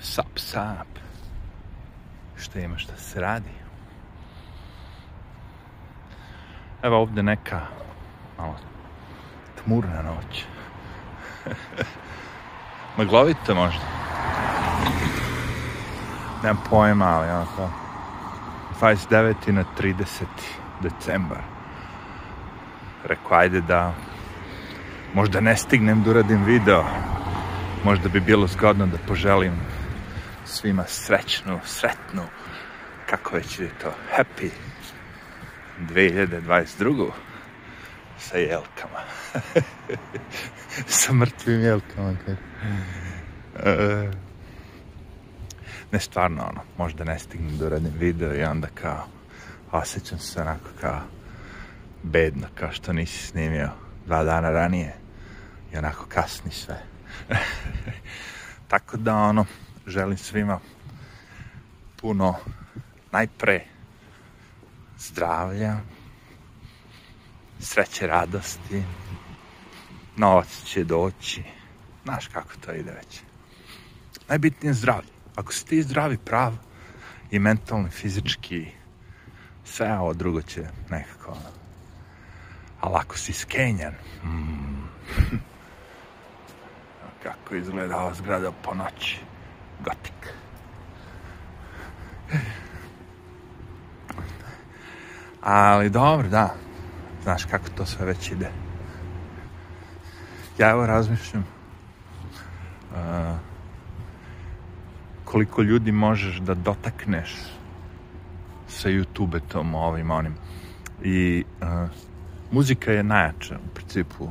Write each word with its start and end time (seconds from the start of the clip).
Sap, 0.00 0.38
sap. 0.38 0.86
Šta 2.36 2.60
ima, 2.60 2.78
šta 2.78 2.96
se 2.96 3.20
radi? 3.20 3.50
Evo 6.82 6.96
ovde 6.96 7.22
neka 7.22 7.60
malo 8.38 8.54
tmurna 9.64 10.02
noć. 10.02 10.44
Maglovito 12.96 13.54
možda. 13.54 13.84
Nemam 16.42 16.62
pojma, 16.70 17.04
ali 17.04 17.30
ono 17.30 17.46
kao 17.56 17.70
29. 18.80 19.50
na 19.50 19.64
30. 19.78 20.24
decembar. 20.82 21.42
Rekao, 23.04 23.38
ajde 23.38 23.60
da 23.60 23.92
možda 25.14 25.40
ne 25.40 25.56
stignem 25.56 26.02
da 26.02 26.10
uradim 26.10 26.44
video. 26.44 26.84
Možda 27.84 28.08
bi 28.08 28.20
bilo 28.20 28.46
zgodno 28.46 28.86
da 28.86 28.98
poželim 29.08 29.52
svima 30.46 30.84
srećnu, 30.86 31.60
sretnu, 31.64 32.22
kako 33.10 33.34
već 33.34 33.58
je 33.58 33.70
to, 33.82 33.94
happy 34.16 34.50
2022. 35.80 37.10
sa 38.18 38.38
jelkama. 38.38 39.00
sa 40.86 41.12
mrtvim 41.12 41.60
jelkama. 41.60 42.10
Uh, 42.10 42.16
ne 45.92 46.00
stvarno 46.00 46.42
ono, 46.42 46.60
možda 46.78 47.04
ne 47.04 47.18
stignem 47.18 47.58
da 47.58 47.66
uradim 47.66 47.92
video 47.98 48.34
i 48.34 48.44
onda 48.44 48.68
kao 48.74 49.06
osjećam 49.72 50.18
se 50.18 50.40
onako 50.40 50.68
kao 50.80 51.00
bedno, 52.02 52.46
kao 52.54 52.72
što 52.72 52.92
nisi 52.92 53.26
snimio 53.26 53.70
dva 54.06 54.24
dana 54.24 54.50
ranije 54.50 54.94
i 55.72 55.76
onako 55.76 56.06
kasni 56.08 56.50
sve. 56.50 56.82
Tako 58.68 58.96
da 58.96 59.16
ono, 59.16 59.44
želim 59.86 60.18
svima 60.18 60.60
puno 61.96 62.34
najpre 63.12 63.64
zdravlja, 64.98 65.76
sreće, 67.60 68.06
radosti, 68.06 68.82
novac 70.16 70.62
će 70.64 70.84
doći, 70.84 71.42
znaš 72.04 72.26
kako 72.26 72.48
to 72.66 72.72
ide 72.72 72.92
već. 72.92 73.20
Najbitnije 74.28 74.70
je 74.70 74.74
zdravlje. 74.74 75.08
Ako 75.36 75.52
si 75.52 75.66
ti 75.66 75.82
zdravi 75.82 76.18
prav 76.18 76.52
i 77.30 77.38
mentalno, 77.38 77.88
i 77.88 77.90
fizički, 77.90 78.66
sve 79.64 79.98
ovo 79.98 80.14
drugo 80.14 80.42
će 80.42 80.64
nekako 80.90 81.30
ono. 81.30 81.50
Ali 82.80 82.94
ako 82.96 83.18
si 83.18 83.32
skenjan, 83.32 83.94
mm, 84.24 84.88
kako 87.22 87.54
izgleda 87.54 87.96
ova 87.96 88.14
zgrada 88.14 88.52
po 88.52 88.74
noći. 88.74 89.18
Gotik. 89.84 90.32
Ali 95.40 95.90
dobro, 95.90 96.28
da. 96.28 96.54
Znaš 97.22 97.44
kako 97.44 97.68
to 97.68 97.86
sve 97.86 98.06
već 98.06 98.30
ide. 98.30 98.50
Ja 100.58 100.70
evo 100.70 100.86
razmišljam 100.86 101.44
uh, 102.90 103.36
koliko 105.24 105.62
ljudi 105.62 105.92
možeš 105.92 106.36
da 106.36 106.54
dotakneš 106.54 107.36
sa 108.68 108.88
YouTube-etom 108.88 109.74
ovim 109.74 110.10
onim. 110.10 110.34
I 111.02 111.44
uh, 111.60 111.90
muzika 112.50 112.92
je 112.92 113.02
najjača 113.02 113.58
u 113.64 113.74
principu. 113.74 114.30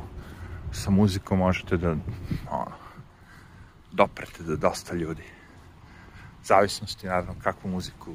Sa 0.72 0.90
muzikom 0.90 1.38
možete 1.38 1.76
da 1.76 1.96
ono, 2.50 2.76
doprete 3.92 4.42
do 4.42 4.56
dosta 4.56 4.94
ljudi. 4.94 5.35
Zavisnosti, 6.46 7.06
naravno, 7.06 7.34
kakvu 7.42 7.70
muziku 7.70 8.14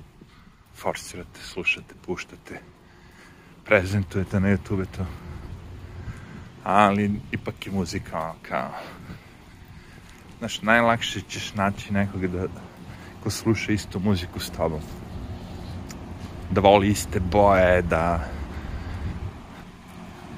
forsirate, 0.76 1.40
slušate, 1.44 1.96
puštate, 2.06 2.60
prezentujete 3.66 4.40
na 4.40 4.48
YouTube 4.48 4.86
to. 4.98 5.06
Ali 6.64 7.22
ipak 7.32 7.66
je 7.66 7.72
muzika 7.72 8.20
ono 8.20 8.36
kao... 8.42 8.72
Znaš, 10.40 10.62
najlakše 10.62 11.22
ćeš 11.22 11.54
naći 11.54 11.94
nekoga 11.94 12.28
da 12.28 12.48
ko 13.24 13.30
sluša 13.30 13.72
istu 13.72 14.00
muziku 14.00 14.40
s 14.40 14.50
tobom. 14.50 14.82
Da 16.52 16.62
voli 16.62 16.88
iste 16.88 17.20
boje, 17.20 17.82
da 17.82 18.28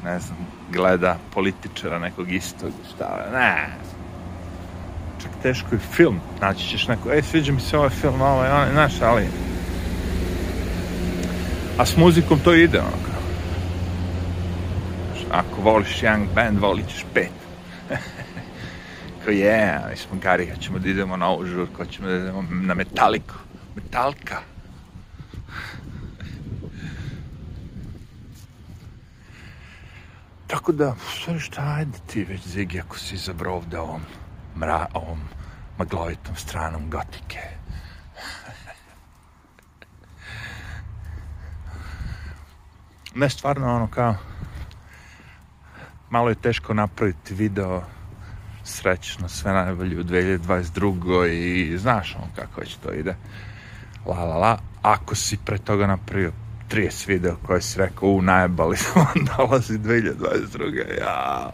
ne 0.03 0.19
znam, 0.19 0.37
gleda 0.71 1.17
političara 1.33 1.99
nekog 1.99 2.31
istog, 2.31 2.71
šta, 2.95 3.29
ne, 3.33 3.77
čak 5.23 5.31
teško 5.41 5.75
i 5.75 5.79
film. 5.95 6.19
Naći 6.41 6.67
ćeš 6.67 6.87
neko, 6.87 7.11
ej, 7.11 7.21
sviđa 7.21 7.53
mi 7.53 7.61
se 7.61 7.77
ovaj 7.77 7.89
film, 7.89 8.21
ovaj, 8.21 8.51
onaj, 8.51 8.71
znaš, 8.71 9.01
ali... 9.01 9.27
A 11.77 11.85
s 11.85 11.97
muzikom 11.97 12.39
to 12.39 12.53
ide, 12.53 12.79
ono 12.79 12.89
kao. 13.05 13.21
Ako 15.31 15.61
voliš 15.61 16.03
jedan 16.03 16.27
band, 16.35 16.59
volit 16.59 16.87
ćeš 16.87 17.05
pet. 17.13 17.31
kao 19.25 19.31
je, 19.31 19.79
mi 19.89 19.97
smo 19.97 20.19
gari, 20.19 20.51
ćemo 20.59 20.79
da 20.79 20.89
idemo 20.89 21.17
na 21.17 21.29
ovu 21.29 21.45
žurku, 21.45 21.85
ćemo 21.85 22.07
da 22.07 22.15
idemo 22.15 22.45
na 22.51 22.73
metaliku. 22.73 23.35
Metalka. 23.75 24.37
Tako 30.47 30.71
da, 30.71 30.95
stvari 31.19 31.39
šta, 31.39 31.75
ajde 31.77 31.97
ti 32.07 32.23
već, 32.23 32.41
Zigi, 32.47 32.79
ako 32.79 32.99
si 32.99 33.15
izabrao 33.15 33.55
ovde 33.55 33.79
ovom 33.79 34.01
mra, 34.55 34.85
ovom 34.93 35.19
maglovitom 35.77 36.35
stranom 36.35 36.89
gotike. 36.89 37.39
ne 43.15 43.29
stvarno 43.29 43.75
ono 43.75 43.87
kao 43.87 44.15
malo 46.09 46.29
je 46.29 46.35
teško 46.35 46.73
napraviti 46.73 47.33
video 47.33 47.83
srećno 48.63 49.29
sve 49.29 49.53
najbolje 49.53 49.99
u 49.99 50.03
2022. 50.03 51.27
i 51.27 51.77
znaš 51.77 52.15
on 52.15 52.29
kako 52.35 52.61
već 52.61 52.75
to 52.75 52.93
ide 52.93 53.15
la 54.05 54.23
la 54.23 54.37
la 54.37 54.57
ako 54.81 55.15
si 55.15 55.37
pre 55.45 55.57
toga 55.57 55.87
napravio 55.87 56.31
30 56.71 57.07
video 57.07 57.35
koje 57.45 57.61
si 57.61 57.79
rekao 57.79 58.09
u 58.09 58.21
najebali 58.21 58.77
smo 58.77 59.05
dolazi 59.37 59.77
2022. 59.77 60.99
ja 60.99 61.49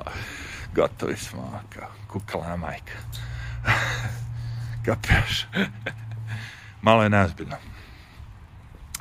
gotovi 0.75 1.17
smo 1.17 1.61
kao 1.69 1.87
kukalana 2.07 2.55
majka. 2.55 2.93
Kapiraš? 4.85 5.47
Malo 6.81 7.03
je 7.03 7.09
neozbiljno. 7.09 7.55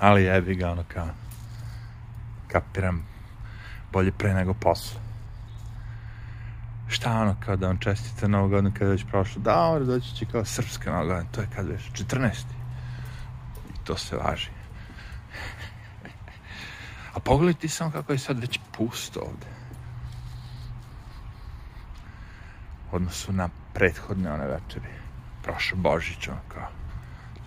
Ali 0.01 0.25
jebi 0.25 0.55
ga 0.55 0.71
ono 0.71 0.84
kao 0.89 1.09
kapiram 2.49 3.06
bolje 3.93 4.12
pre 4.12 4.34
nego 4.34 4.55
posle. 4.55 5.01
Šta 6.89 7.21
ono 7.21 7.37
kao 7.41 7.56
da 7.56 7.67
vam 7.67 7.79
čestite 7.79 8.29
novu 8.29 8.50
kada 8.50 8.85
je 8.85 8.91
već 8.91 9.05
prošlo? 9.11 9.43
Da, 9.43 9.65
ono 9.65 9.85
doći 9.85 10.15
će 10.15 10.27
kao 10.27 10.45
srpska 10.45 10.93
nova. 10.93 11.25
To 11.33 11.41
je 11.41 11.49
kad 11.56 11.69
već 11.69 11.83
14. 11.83 12.31
I 13.71 13.85
to 13.85 13.97
se 13.97 14.17
važi. 14.17 14.50
A 17.15 17.21
pogledaj 17.21 17.61
ti 17.61 17.69
samo 17.69 17.91
kako 17.91 18.12
je 18.12 18.19
sad 18.19 18.39
već 18.39 18.61
pusto 18.77 19.21
ovde. 19.21 19.58
Odnosu 22.93 23.32
na 23.32 23.49
prethodne 23.75 24.32
one 24.32 24.47
večeri. 24.47 24.88
Prošao 25.43 25.78
Božić, 25.78 26.28
ono 26.28 26.41
kao, 26.49 26.69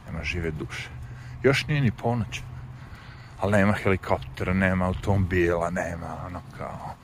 nema 0.06 0.24
žive 0.24 0.52
duše. 0.52 0.90
Još 1.44 1.68
nije 1.68 1.82
ni 1.82 1.92
ponoć, 1.92 2.42
ali 3.40 3.52
nema 3.52 3.74
helikoptera, 3.74 4.54
nema 4.54 4.86
automobila, 4.86 5.70
nema 5.70 6.26
ono 6.26 6.42
kao, 6.58 6.96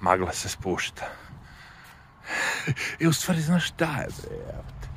magla 0.00 0.32
se 0.32 0.48
spušta. 0.48 1.04
I 3.00 3.06
u 3.06 3.12
stvari, 3.12 3.40
znaš 3.40 3.68
šta 3.68 3.96
je, 3.96 4.06
bre, 4.06 4.36
evo 4.36 4.64
te. 4.80 4.88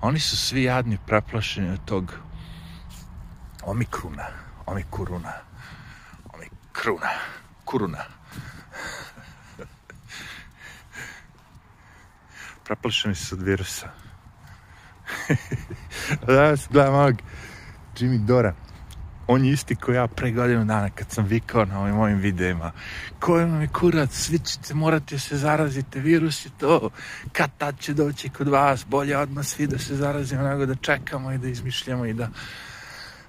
Oni 0.00 0.18
su 0.18 0.36
svi 0.36 0.62
jadni 0.62 0.98
preplašeni 1.06 1.70
od 1.70 1.84
tog 1.84 2.14
omikruna, 3.62 4.26
omikuruna, 4.66 5.32
omikruna, 6.34 7.10
kuruna. 7.64 8.19
Preplašeni 12.70 13.14
su 13.14 13.34
od 13.34 13.42
virusa. 13.42 13.88
Danas 16.26 16.68
gledam 16.70 16.94
ovog 16.94 17.14
Jimmy 17.96 18.26
Dora. 18.26 18.54
On 19.26 19.44
je 19.44 19.52
isti 19.52 19.74
ko 19.76 19.92
ja 19.92 20.06
pre 20.06 20.30
godinu 20.30 20.64
dana 20.64 20.90
kad 20.90 21.10
sam 21.10 21.24
vikao 21.24 21.64
na 21.64 21.80
ovim 21.80 21.94
mojim 21.94 22.18
videima. 22.18 22.72
Ko 23.20 23.34
vam 23.34 23.60
je 23.60 23.68
kurac, 23.68 24.10
svi 24.12 24.38
ćete 24.38 24.74
morati 24.74 25.14
da 25.14 25.18
se 25.18 25.36
zarazite, 25.36 26.00
virus 26.00 26.46
je 26.46 26.50
to. 26.58 26.90
Kad 27.32 27.50
tad 27.58 27.78
će 27.78 27.94
doći 27.94 28.28
kod 28.28 28.48
vas, 28.48 28.86
bolje 28.86 29.18
odmah 29.18 29.44
svi 29.44 29.66
da 29.66 29.78
se 29.78 29.96
zarazimo 29.96 30.42
nego 30.42 30.66
da 30.66 30.74
čekamo 30.74 31.32
i 31.32 31.38
da 31.38 31.48
izmišljamo 31.48 32.06
i 32.06 32.12
da 32.12 32.28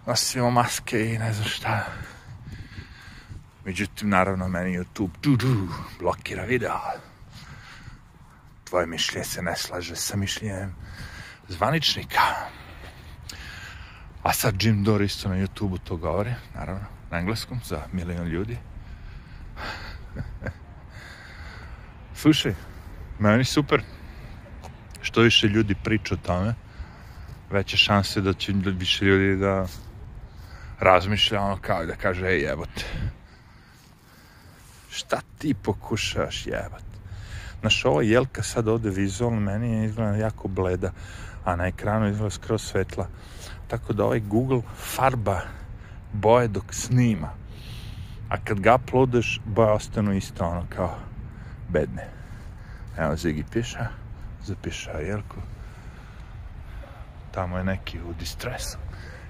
nosimo 0.06 0.52
maske 0.52 1.14
i 1.14 1.18
ne 1.18 1.34
znam 1.34 1.48
šta. 1.48 1.86
Međutim, 3.66 4.10
naravno, 4.10 4.48
meni 4.48 4.78
YouTube 4.78 5.12
du, 5.24 5.36
du, 5.36 5.68
blokira 6.00 6.44
video 6.44 7.11
tvoje 8.72 8.88
mišljenje 8.88 9.26
se 9.26 9.42
ne 9.42 9.56
slaže 9.56 9.96
sa 9.96 10.18
mišljenjem 10.18 10.76
zvaničnika. 11.48 12.22
A 14.24 14.34
sad 14.34 14.64
Jim 14.64 14.84
Dore 14.84 15.06
isto 15.06 15.30
na 15.30 15.36
YouTube-u 15.36 15.78
to 15.78 15.98
govori, 15.98 16.34
naravno, 16.56 16.86
na 17.10 17.20
engleskom, 17.20 17.60
za 17.66 17.82
milion 17.92 18.28
ljudi. 18.28 18.58
Slušaj, 22.22 22.54
meni 23.20 23.44
super. 23.44 23.84
Što 25.02 25.22
više 25.22 25.48
ljudi 25.48 25.76
priča 25.84 26.14
o 26.14 26.18
tome, 26.18 26.54
veće 27.50 27.78
šanse 27.78 28.22
da 28.22 28.34
će 28.34 28.54
više 28.54 29.06
ljudi 29.06 29.36
da 29.36 29.68
razmišlja 30.80 31.42
ono 31.42 31.58
kao 31.58 31.86
da 31.86 31.96
kaže, 31.96 32.28
ej 32.28 32.42
jebote, 32.42 32.86
šta 34.90 35.22
ti 35.38 35.54
pokušaš 35.54 36.48
jebat? 36.48 36.91
Znaš, 37.62 37.86
ova 37.86 38.04
jelka 38.04 38.44
sad 38.44 38.68
ovde 38.68 38.90
vizualno 38.90 39.40
meni 39.40 39.72
je 39.72 39.86
izgleda 39.86 40.16
jako 40.16 40.48
bleda, 40.48 40.92
a 41.46 41.56
na 41.56 41.68
ekranu 41.68 42.10
izgleda 42.10 42.30
skroz 42.30 42.62
svetla. 42.62 43.08
Tako 43.68 43.94
da 43.94 44.06
ovaj 44.06 44.20
Google 44.20 44.62
farba 44.76 45.42
boje 46.14 46.48
dok 46.48 46.74
snima. 46.74 47.30
A 48.30 48.38
kad 48.44 48.60
ga 48.60 48.76
uploadaš, 48.76 49.40
boje 49.46 49.72
ostanu 49.72 50.14
isto 50.14 50.46
ono 50.46 50.66
kao 50.76 50.96
bedne. 51.70 52.08
Evo 52.98 53.16
Zigi 53.16 53.44
piša, 53.52 53.88
zapiša 54.46 54.92
Jelku. 54.92 55.38
Tamo 57.32 57.58
je 57.58 57.64
neki 57.64 58.00
u 58.00 58.14
distresu. 58.20 58.78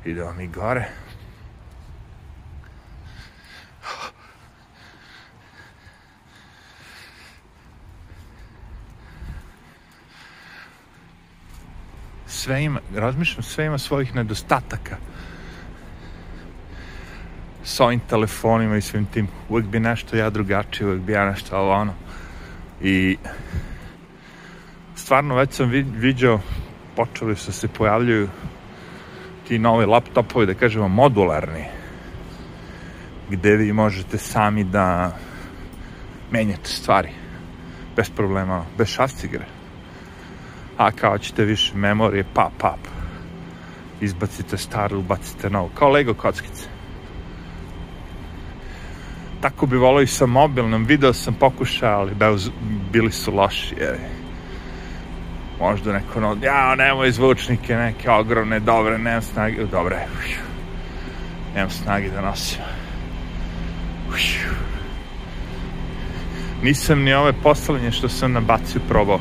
Idemo 0.05 0.33
mi 0.33 0.47
gore. 0.47 0.89
Sve 12.41 12.63
ima, 12.63 12.79
razmišljam, 12.95 13.43
sve 13.43 13.65
ima 13.65 13.77
svojih 13.77 14.15
nedostataka 14.15 14.97
s 17.63 17.79
ovim 17.79 17.99
telefonima 17.99 18.77
i 18.77 18.81
svim 18.81 19.05
tim. 19.05 19.27
Uvijek 19.49 19.67
bi 19.67 19.79
nešto 19.79 20.17
ja 20.17 20.29
drugačije, 20.29 20.87
uvijek 20.87 21.01
bi 21.01 21.13
ja 21.13 21.25
nešto 21.25 21.57
ovo 21.57 21.71
ono. 21.71 21.93
I 22.81 23.17
stvarno 24.95 25.35
već 25.35 25.53
sam 25.53 25.69
vidio, 25.69 26.39
počeli 26.95 27.35
su 27.35 27.53
se 27.53 27.67
pojavljuju 27.67 28.27
ti 29.47 29.59
novi 29.59 29.85
laptopovi, 29.85 30.45
da 30.45 30.53
kažemo 30.53 30.87
modularni, 30.87 31.65
gde 33.29 33.55
vi 33.55 33.73
možete 33.73 34.17
sami 34.17 34.63
da 34.63 35.17
menjate 36.31 36.69
stvari 36.69 37.09
bez 37.95 38.09
problema, 38.09 38.65
bez 38.77 38.87
šastigre 38.87 39.60
a 40.81 40.91
kao 40.91 41.17
ćete 41.17 41.45
više 41.45 41.75
memorije, 41.75 42.23
pap, 42.33 42.51
pap. 42.57 42.79
Izbacite 44.01 44.57
staru, 44.57 44.99
ubacite 44.99 45.49
novu, 45.49 45.69
kao 45.75 45.89
Lego 45.89 46.13
kockice. 46.13 46.65
Tako 49.41 49.65
bi 49.65 49.77
volio 49.77 50.01
i 50.01 50.07
sa 50.07 50.25
mobilnom, 50.25 50.85
video 50.85 51.13
sam 51.13 51.33
pokušao, 51.33 51.99
ali 51.99 52.15
da, 52.15 52.35
bili 52.91 53.11
su 53.11 53.35
loši, 53.35 53.75
jer 53.79 53.95
možda 55.59 55.93
neko 55.93 56.19
no, 56.19 56.37
ja, 56.43 56.75
nemoj 56.75 57.11
zvučnike, 57.11 57.75
neke 57.75 58.09
ogromne, 58.09 58.59
dobre, 58.59 58.97
nemam 58.97 59.21
snage, 59.21 59.65
dobre, 59.65 60.07
nemam 61.55 61.69
snage 61.69 62.09
da 62.09 62.21
nosim. 62.21 62.59
Nisam 66.63 67.03
ni 67.03 67.13
ove 67.13 67.33
poslednje 67.33 67.91
što 67.91 68.09
sam 68.09 68.31
nabacio 68.31 68.81
probao 68.87 69.19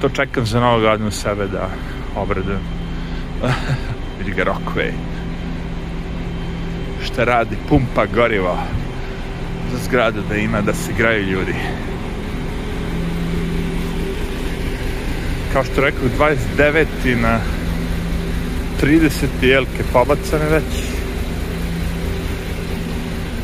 to 0.00 0.08
čekam 0.08 0.46
za 0.46 0.60
novu 0.60 0.80
godinu 0.80 1.10
sebe 1.10 1.46
da 1.46 1.68
obradujem. 2.16 2.60
Vidi 4.18 4.30
ga 4.30 4.44
Rockway. 4.44 4.92
Šta 7.04 7.24
radi? 7.24 7.56
Pumpa 7.68 8.06
goriva 8.06 8.56
za 9.72 9.78
zgradu 9.84 10.22
da 10.28 10.36
ima 10.36 10.60
da 10.60 10.74
se 10.74 10.92
graju 10.98 11.22
ljudi. 11.22 11.54
Kao 15.52 15.64
što 15.64 15.80
rekao, 15.80 16.28
29. 16.58 16.86
na 17.22 17.40
30. 18.82 19.26
jelke 19.42 19.82
pobacane 19.92 20.44
već. 20.50 20.84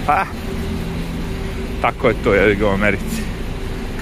Pa, 0.07 0.25
tako 1.83 2.09
je 2.09 2.15
to, 2.25 2.35
je 2.35 2.65
u 2.65 2.69
Americi. 2.69 3.23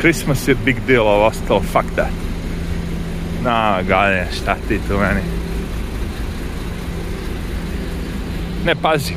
Christmas 0.01 0.49
je 0.49 0.56
big 0.65 0.77
deal, 0.87 1.06
ovo 1.06 1.27
ostalo, 1.27 1.61
fuck 1.61 1.95
that. 1.95 2.24
Na, 3.44 3.82
gane, 3.82 4.26
šta 4.32 4.56
ti 4.69 4.81
tu 4.88 4.99
meni? 4.99 5.20
Ne, 8.64 8.75
pazi. 8.82 9.14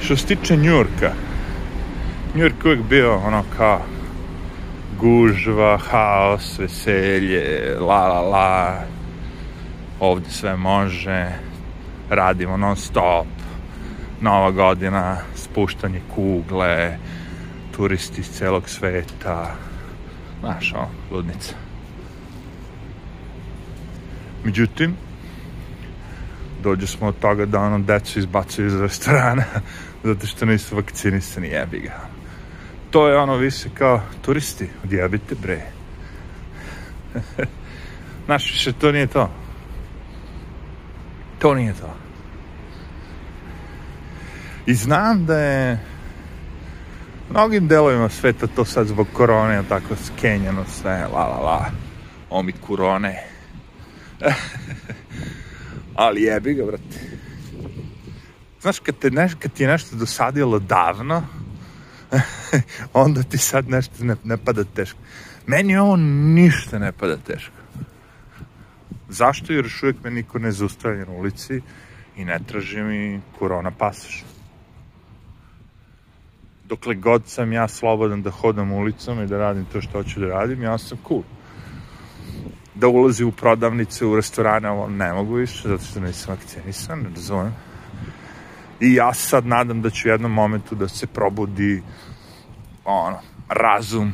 Što 0.00 0.16
se 0.16 0.26
tiče 0.26 0.56
Njurka, 0.56 1.12
Njurk 2.34 2.54
uvijek 2.64 2.82
bio 2.82 3.16
ono 3.16 3.44
kao 3.56 3.80
gužva, 5.00 5.78
haos, 5.78 6.58
veselje, 6.58 7.76
la 7.80 8.08
la 8.08 8.20
la, 8.20 8.80
ovde 10.00 10.30
sve 10.30 10.56
može, 10.56 11.26
radimo 12.10 12.56
non 12.56 12.76
stop, 12.76 13.26
nova 14.20 14.50
godina, 14.50 15.16
spuštanje 15.34 16.00
kugle, 16.14 16.98
turisti 17.76 18.20
iz 18.20 18.30
celog 18.30 18.68
sveta, 18.68 19.54
Znaš, 20.40 20.72
ono, 20.74 20.88
ludnica. 21.10 21.54
Međutim, 24.44 24.96
dođe 26.62 26.86
smo 26.86 27.06
od 27.06 27.18
toga 27.18 27.46
da 27.46 27.60
ono 27.60 27.78
decu 27.78 28.18
izbacuju 28.18 28.66
iz 28.66 28.80
restorana 28.80 29.44
zato 30.04 30.26
što 30.26 30.46
nisu 30.46 30.76
vakcinisani, 30.76 31.48
jebi 31.48 31.78
ga. 31.78 32.00
To 32.90 33.08
je 33.08 33.18
ono 33.18 33.36
više 33.36 33.68
kao 33.74 34.02
turisti, 34.22 34.68
odjebite 34.84 35.34
bre. 35.42 35.62
Znaš, 38.26 38.52
više 38.52 38.72
to 38.72 38.92
nije 38.92 39.06
to. 39.06 39.30
To 41.38 41.54
nije 41.54 41.72
to. 41.72 41.94
I 44.66 44.74
znam 44.74 45.26
da 45.26 45.38
je 45.38 45.78
mnogim 47.30 47.68
delovima 47.68 48.08
sveta 48.08 48.46
to 48.46 48.64
sad 48.64 48.86
zbog 48.86 49.06
korone 49.12 49.62
tako 49.68 49.96
skenjano 49.96 50.64
sve, 50.64 51.06
la 51.12 51.26
la 51.26 51.40
la, 51.40 51.70
omi 52.30 52.52
kurone. 52.52 53.24
Ali 55.94 56.22
jebi 56.22 56.54
ga, 56.54 56.64
brate. 56.64 57.18
Znaš, 58.60 58.78
kad, 58.78 58.98
te 58.98 59.10
neš, 59.10 59.32
kad 59.38 59.52
ti 59.52 59.62
je 59.62 59.68
nešto 59.68 59.96
dosadilo 59.96 60.58
davno, 60.58 61.22
onda 62.92 63.22
ti 63.22 63.38
sad 63.38 63.68
nešto 63.68 64.04
ne, 64.04 64.16
ne 64.24 64.36
pada 64.36 64.64
teško. 64.64 64.98
Meni 65.46 65.76
ovo 65.76 65.96
ništa 65.96 66.78
ne 66.78 66.92
pada 66.92 67.16
teško. 67.16 67.54
Zašto? 69.08 69.52
Jer 69.52 69.64
još 69.64 69.82
uvijek 69.82 70.04
me 70.04 70.10
niko 70.10 70.38
ne 70.38 70.52
zaustavlja 70.52 71.04
na 71.04 71.12
ulici 71.12 71.60
i 72.16 72.24
ne 72.24 72.38
traži 72.46 72.82
mi 72.82 73.20
korona 73.38 73.70
pasaž 73.70 74.22
dokle 76.68 76.94
god 76.94 77.22
sam 77.26 77.52
ja 77.52 77.68
slobodan 77.68 78.22
da 78.22 78.30
hodam 78.30 78.72
ulicom 78.72 79.22
i 79.22 79.26
da 79.26 79.38
radim 79.38 79.64
to 79.64 79.80
što 79.80 79.98
hoću 79.98 80.20
da 80.20 80.26
radim, 80.26 80.62
ja 80.62 80.78
sam 80.78 80.98
cool. 81.08 81.22
Da 82.74 82.88
ulazi 82.88 83.24
u 83.24 83.32
prodavnice, 83.32 84.06
u 84.06 84.16
restorane, 84.16 84.70
ovo 84.70 84.88
ne 84.88 85.12
mogu 85.12 85.34
više, 85.34 85.68
zato 85.68 85.84
što 85.84 86.00
nisam 86.00 86.34
vakcinisan, 86.34 87.06
razumem. 87.14 87.54
I 88.80 88.94
ja 88.94 89.14
sad 89.14 89.46
nadam 89.46 89.82
da 89.82 89.90
ću 89.90 90.08
u 90.08 90.10
jednom 90.10 90.32
momentu 90.32 90.74
da 90.74 90.88
se 90.88 91.06
probudi 91.06 91.82
ono, 92.84 93.18
razum 93.48 94.12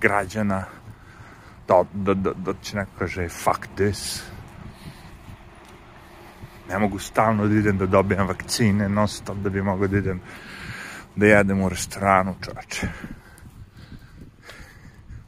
građana, 0.00 0.64
da, 1.68 1.84
da, 1.92 2.14
da, 2.14 2.32
da 2.32 2.54
će 2.62 2.76
neko 2.76 2.90
kaže 2.98 3.28
fuck 3.28 3.66
this, 3.76 4.22
ne 6.68 6.78
mogu 6.78 6.98
stalno 6.98 7.46
da 7.46 7.54
idem 7.54 7.78
da 7.78 7.86
dobijam 7.86 8.26
vakcine, 8.26 8.88
non 8.88 9.08
stop 9.08 9.36
da 9.36 9.50
bi 9.50 9.62
mogao 9.62 9.88
da 9.88 9.98
idem 9.98 10.20
da 11.16 11.26
jedem 11.26 11.62
u 11.62 11.68
restoranu, 11.68 12.34
čoveče. 12.44 12.88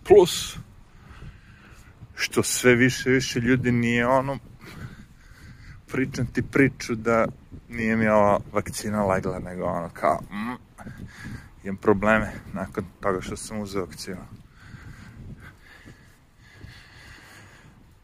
Plus, 0.04 0.56
što 2.14 2.42
sve 2.42 2.74
više 2.74 3.10
više 3.10 3.40
ljudi 3.40 3.72
nije 3.72 4.06
ono 4.06 4.38
pričam 5.88 6.26
ti 6.26 6.42
priču 6.42 6.94
da 6.94 7.26
nije 7.68 7.96
mi 7.96 8.08
ova 8.08 8.40
vakcina 8.52 9.06
legla, 9.06 9.38
nego 9.38 9.64
ono 9.64 9.90
kao 9.92 10.20
mm, 10.30 10.54
imam 11.64 11.76
probleme 11.76 12.32
nakon 12.52 12.84
toga 13.00 13.20
što 13.20 13.36
sam 13.36 13.60
uzeo 13.60 13.84
vakcinu. 13.84 14.20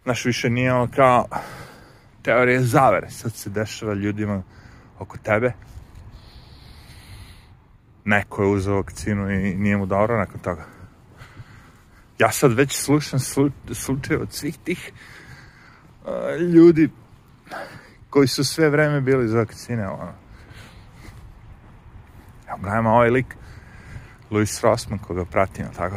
Znaš, 0.02 0.24
više 0.24 0.50
nije 0.50 0.74
ono 0.74 0.88
kao 0.96 1.26
teorije 2.22 2.60
zavere, 2.60 3.10
sad 3.10 3.32
se 3.34 3.50
dešava 3.50 3.94
ljudima 3.94 4.42
oko 4.98 5.18
tebe, 5.18 5.52
neko 8.04 8.42
je 8.42 8.48
uzeo 8.48 8.76
vakcinu 8.76 9.30
i 9.30 9.54
nije 9.54 9.76
mu 9.76 9.86
dobro 9.86 10.18
nakon 10.18 10.40
toga. 10.40 10.64
ja 12.18 12.30
sad 12.30 12.52
već 12.52 12.76
slušam 12.76 13.18
slu, 13.18 13.50
slučaje 13.72 14.20
od 14.20 14.32
svih 14.32 14.58
tih 14.64 14.92
uh, 16.04 16.40
ljudi 16.40 16.90
koji 18.10 18.28
su 18.28 18.44
sve 18.44 18.70
vreme 18.70 19.00
bili 19.00 19.28
za 19.28 19.38
vakcine, 19.38 19.88
ono. 19.88 20.12
Ja 22.48 22.56
brajam 22.56 22.86
ovaj 22.86 23.10
lik, 23.10 23.36
Louis 24.30 24.60
Rossman, 24.60 24.98
koga 24.98 25.24
pratim, 25.24 25.66
tako, 25.76 25.96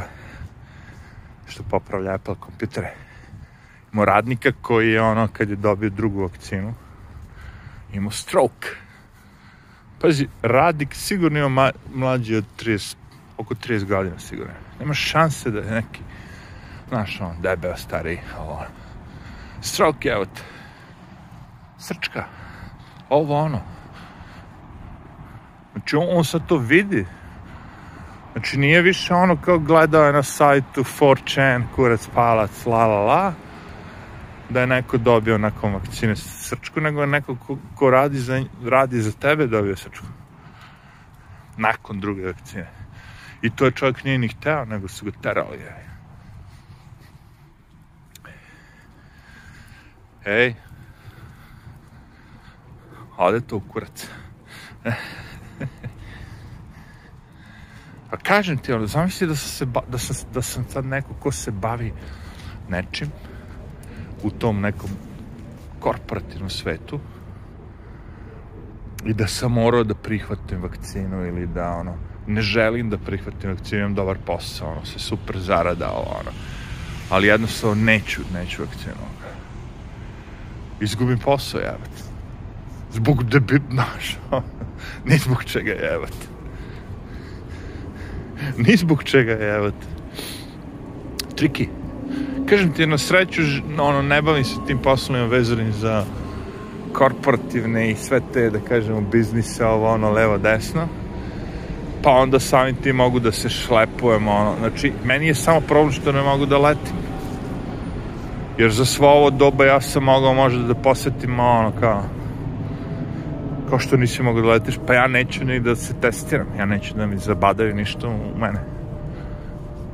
što 1.47 1.63
popravlja 1.63 2.13
Apple 2.13 2.35
kompjutere. 2.39 2.93
Imao 3.93 4.05
radnika 4.05 4.51
koji 4.61 4.91
je 4.91 5.01
ono, 5.01 5.27
kad 5.33 5.49
je 5.49 5.55
dobio 5.55 5.89
drugu 5.89 6.21
vakcinu, 6.21 6.73
imao 7.93 8.11
stroke. 8.11 8.67
Pazi, 10.01 10.27
radnik 10.41 10.93
sigurno 10.95 11.39
ima 11.39 11.71
mlađi 11.93 12.35
od 12.35 12.45
30, 12.59 12.95
oko 13.37 13.55
30 13.55 13.85
godina 13.85 14.19
sigurno. 14.19 14.53
Nema 14.79 14.93
šanse 14.93 15.51
da 15.51 15.59
je 15.59 15.71
neki, 15.71 15.99
znaš, 16.89 17.21
on, 17.21 17.41
debeo, 17.41 17.77
stari, 17.77 18.19
ovo, 18.39 18.63
stroke, 19.61 20.09
te, 20.35 20.41
srčka, 21.79 22.25
ovo, 23.09 23.39
ono. 23.39 23.61
Znači, 25.71 25.95
on, 25.95 26.07
on 26.09 26.23
sad 26.25 26.47
to 26.47 26.57
vidi. 26.57 27.05
Znači, 28.31 28.57
nije 28.57 28.81
više 28.81 29.13
ono 29.13 29.37
kao 29.41 29.59
gledao 29.59 30.05
je 30.05 30.13
na 30.13 30.23
sajtu 30.23 30.83
4chan, 30.83 31.63
kurac, 31.75 32.07
palac, 32.13 32.65
la, 32.65 32.85
la, 32.87 32.99
la, 33.03 33.33
da 34.49 34.61
je 34.61 34.67
neko 34.67 34.97
dobio 34.97 35.37
nakon 35.37 35.73
vakcine 35.73 36.15
srčku, 36.15 36.81
nego 36.81 37.01
je 37.01 37.07
neko 37.07 37.35
ko, 37.35 37.57
ko 37.75 37.89
radi, 37.89 38.19
za, 38.19 38.43
radi 38.65 39.01
za 39.01 39.11
tebe 39.11 39.47
dobio 39.47 39.75
srčku. 39.75 40.05
Nakon 41.57 41.99
druge 41.99 42.25
vakcine. 42.25 42.67
I 43.41 43.49
to 43.49 43.65
je 43.65 43.71
čovjek 43.71 44.03
nije 44.03 44.17
ni 44.17 44.27
hteo, 44.27 44.65
nego 44.65 44.87
su 44.87 45.05
ga 45.05 45.11
terali. 45.21 45.59
Ej. 50.25 50.53
Ode 53.17 53.41
to 53.41 53.57
u 53.57 53.59
kurac. 53.59 54.07
pa 58.09 58.17
kažem 58.17 58.57
ti, 58.57 58.73
ono, 58.73 58.87
zamisli 58.87 59.27
da 59.27 59.35
sam, 59.35 59.49
se, 59.49 59.65
ba, 59.65 59.81
da, 59.87 59.97
sam, 59.97 60.15
da 60.33 60.41
sam 60.41 60.65
sad 60.69 60.85
neko 60.85 61.13
ko 61.13 61.31
se 61.31 61.51
bavi 61.51 61.93
nečim 62.69 63.11
u 64.23 64.29
tom 64.29 64.61
nekom 64.61 64.89
korporativnom 65.79 66.49
svetu 66.49 66.99
i 69.05 69.13
da 69.13 69.27
sam 69.27 69.51
morao 69.51 69.83
da 69.83 69.95
prihvatim 69.95 70.61
vakcinu 70.61 71.25
ili 71.27 71.47
da 71.47 71.69
ono 71.69 71.97
ne 72.27 72.41
želim 72.41 72.89
da 72.89 72.97
prihvatim 72.97 73.49
vakcinu, 73.49 73.79
imam 73.79 73.95
dobar 73.95 74.17
posao, 74.25 74.71
ono, 74.71 74.85
se 74.85 74.99
super 74.99 75.39
zarada, 75.39 75.91
ono, 75.91 76.31
ali 77.09 77.27
jednostavno 77.27 77.75
neću, 77.75 78.21
neću 78.33 78.61
vakcinu. 78.61 79.07
Izgubim 80.81 81.19
posao, 81.19 81.59
jebate. 81.59 82.03
Zbog 82.93 83.23
da 83.23 83.39
bi, 83.39 83.61
znaš, 83.71 84.17
ni 85.05 85.17
zbog 85.17 85.43
čega 85.43 85.71
jebate. 85.71 86.27
Ni 88.57 88.77
zbog 88.77 89.03
čega 89.03 89.31
jebate. 89.31 89.87
Triki. 91.35 91.69
Kažem 92.49 92.73
ti, 92.73 92.87
na 92.87 92.97
sreću, 92.97 93.41
ono, 93.79 94.01
ne 94.01 94.21
bavim 94.21 94.43
se 94.43 94.55
tim 94.67 94.77
poslovima 94.77 95.27
vezanim 95.27 95.71
za 95.71 96.03
korporativne 96.93 97.91
i 97.91 97.95
sve 97.95 98.21
te, 98.33 98.49
da 98.49 98.59
kažemo, 98.59 99.01
biznise, 99.01 99.65
ovo, 99.65 99.87
ono, 99.87 100.11
levo, 100.11 100.37
desno 100.37 100.87
pa 102.07 102.11
onda 102.11 102.39
samim 102.39 102.75
tim 102.75 102.95
mogu 102.95 103.19
da 103.19 103.31
se 103.31 103.49
šlepujem, 103.49 104.27
ono, 104.27 104.53
znači, 104.59 104.93
meni 105.03 105.27
je 105.27 105.35
samo 105.35 105.61
problem 105.61 105.91
što 105.91 106.11
ne 106.11 106.21
mogu 106.21 106.45
da 106.45 106.57
letim. 106.57 106.95
Jer 108.57 108.71
za 108.71 108.85
svo 108.85 109.07
ovo 109.07 109.29
doba 109.29 109.65
ja 109.65 109.81
sam 109.81 110.03
mogao 110.03 110.33
možda 110.33 110.63
da 110.63 110.75
posetim, 110.75 111.39
ono, 111.39 111.71
kao, 111.79 112.03
kao 113.69 113.79
što 113.79 113.97
nisi 113.97 114.23
mogao 114.23 114.41
da 114.41 114.47
letiš, 114.47 114.79
pa 114.87 114.93
ja 114.93 115.07
neću 115.07 115.45
ni 115.45 115.59
da 115.59 115.75
se 115.75 115.93
testiram, 116.01 116.47
ja 116.57 116.65
neću 116.65 116.93
da 116.93 117.05
mi 117.05 117.17
zabadaju 117.17 117.75
ništa 117.75 118.07
u 118.07 118.39
mene. 118.39 118.59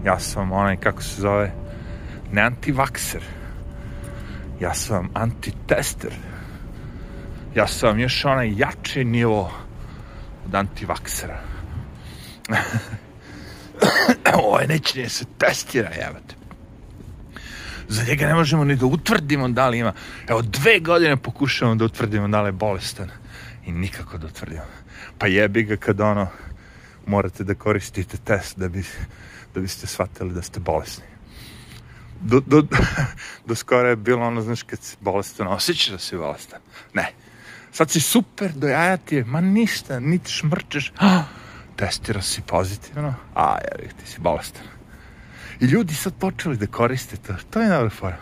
Ja 0.06 0.20
sam 0.20 0.52
onaj, 0.52 0.78
kako 0.78 1.04
se 1.04 1.22
zove, 1.22 1.52
ne 2.34 2.42
antivakser, 2.42 3.24
ja 4.60 4.74
sam 4.74 5.10
antitester. 5.14 6.14
Ja 7.56 7.68
sam 7.68 8.00
još 8.00 8.26
onaj 8.26 8.54
jači 8.58 9.04
nivo 9.04 9.52
od 10.46 10.56
antivaksera. 10.56 11.40
ovaj 14.46 14.68
neće 14.68 15.02
ne 15.02 15.10
se 15.10 15.26
testira, 15.38 15.90
jebate. 15.90 16.36
Za 17.88 18.04
njega 18.04 18.28
ne 18.28 18.34
možemo 18.34 18.64
ni 18.64 18.76
da 18.76 18.86
utvrdimo 18.86 19.50
da 19.50 19.70
li 19.70 19.80
ima. 19.80 19.94
Evo, 20.28 20.42
dve 20.42 20.80
godine 20.80 21.18
pokušavamo 21.18 21.76
da 21.76 21.86
utvrdimo 21.86 22.28
da 22.28 22.42
li 22.42 22.48
je 22.48 22.52
bolestan. 22.52 23.10
I 23.66 23.72
nikako 23.72 24.18
da 24.18 24.28
utvrdimo. 24.28 24.66
Pa 25.18 25.28
jebi 25.28 25.64
ga 25.64 25.78
kad 25.78 26.02
ono, 26.02 26.28
morate 27.08 27.44
da 27.44 27.56
koristite 27.56 28.18
test 28.18 28.60
da, 28.60 28.70
bi, 28.70 28.84
da 29.54 29.62
biste 29.62 29.88
shvatili 29.88 30.34
da 30.34 30.42
ste 30.42 30.60
bolesni. 30.60 31.13
Do, 32.24 32.40
do, 32.40 32.64
do 33.48 33.56
skoro 33.56 33.90
je 33.90 33.96
bilo 33.96 34.26
ono, 34.26 34.42
znaš, 34.42 34.64
kad 34.64 34.80
si 34.80 34.98
bolestan, 35.00 35.48
osjećaš 35.48 35.88
da 35.88 35.98
si 35.98 36.18
bolestan. 36.18 36.60
Ne. 36.94 37.12
Sad 37.72 37.90
si 37.90 38.00
super, 38.00 38.52
do 38.52 38.68
ti 39.06 39.16
je, 39.16 39.26
ma 39.26 39.42
ništa, 39.42 40.00
niti 40.00 40.32
šmrčeš. 40.32 40.94
Ah, 40.98 41.24
testira 41.78 42.22
si 42.22 42.42
pozitivno, 42.42 43.16
a 43.36 43.58
ja 43.62 43.88
ti 43.88 44.12
si 44.12 44.20
bolestan. 44.20 44.64
I 45.60 45.66
ljudi 45.66 45.96
sad 45.96 46.14
počeli 46.20 46.58
da 46.58 46.68
koriste 46.68 47.18
to. 47.18 47.34
To 47.50 47.62
je 47.62 47.70
dobra 47.70 47.90
fora. 47.90 48.18